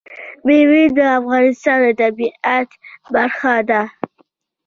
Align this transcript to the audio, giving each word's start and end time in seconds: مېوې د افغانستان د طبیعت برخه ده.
مېوې 0.45 0.83
د 0.97 0.99
افغانستان 1.19 1.77
د 1.83 1.87
طبیعت 2.01 2.69
برخه 3.13 3.55
ده. 3.69 3.81